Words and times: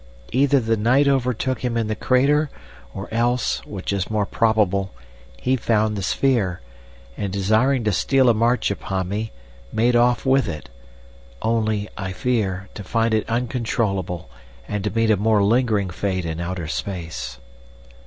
Either 0.31 0.59
the 0.59 0.75
night 0.75 1.07
overtook 1.07 1.63
him 1.63 1.77
in 1.77 1.85
the 1.85 1.93
crater, 1.95 2.49
or 2.91 3.07
else, 3.13 3.63
which 3.67 3.93
is 3.93 4.09
more 4.09 4.25
probable, 4.25 4.91
he 5.39 5.55
found 5.55 5.95
the 5.95 6.01
sphere, 6.01 6.59
and, 7.15 7.31
desiring 7.31 7.83
to 7.83 7.91
steal 7.91 8.27
a 8.27 8.33
march 8.33 8.71
upon 8.71 9.07
me, 9.07 9.31
made 9.71 9.95
off 9.95 10.25
with 10.25 10.47
it—only, 10.47 11.87
I 11.99 12.13
fear, 12.13 12.67
to 12.73 12.83
find 12.83 13.13
it 13.13 13.29
uncontrollable, 13.29 14.27
and 14.67 14.83
to 14.85 14.89
meet 14.89 15.11
a 15.11 15.17
more 15.17 15.43
lingering 15.43 15.91
fate 15.91 16.25
in 16.25 16.39
outer 16.39 16.67
space." 16.67 17.37